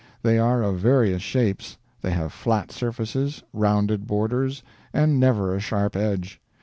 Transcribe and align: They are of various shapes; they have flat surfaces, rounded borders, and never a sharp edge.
They 0.23 0.39
are 0.39 0.63
of 0.63 0.79
various 0.79 1.21
shapes; 1.21 1.77
they 2.01 2.09
have 2.09 2.33
flat 2.33 2.71
surfaces, 2.71 3.43
rounded 3.53 4.07
borders, 4.07 4.63
and 4.93 5.19
never 5.19 5.53
a 5.55 5.59
sharp 5.59 5.95
edge. 5.95 6.41